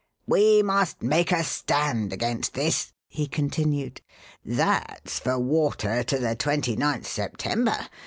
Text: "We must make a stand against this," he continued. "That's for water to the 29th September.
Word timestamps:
"We 0.25 0.63
must 0.63 1.03
make 1.03 1.31
a 1.31 1.43
stand 1.43 2.11
against 2.11 2.55
this," 2.55 2.91
he 3.07 3.27
continued. 3.27 4.01
"That's 4.43 5.19
for 5.19 5.37
water 5.37 6.01
to 6.03 6.17
the 6.17 6.35
29th 6.35 7.05
September. 7.05 7.87